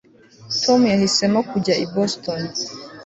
tom 0.63 0.79
yahisemo 0.93 1.39
kujya 1.49 1.73
i 1.83 1.85
boston 1.93 2.41